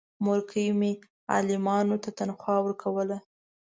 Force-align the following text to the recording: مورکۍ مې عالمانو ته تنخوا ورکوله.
مورکۍ 0.25 0.67
مې 0.79 0.91
عالمانو 1.33 1.95
ته 2.03 2.09
تنخوا 2.17 2.57
ورکوله. 2.63 3.17